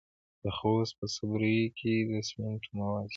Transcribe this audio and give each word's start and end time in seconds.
د 0.43 0.45
خوست 0.57 0.93
په 0.99 1.05
صبریو 1.15 1.73
کې 1.77 1.93
د 2.09 2.11
سمنټو 2.29 2.69
مواد 2.79 3.05
شته. 3.09 3.09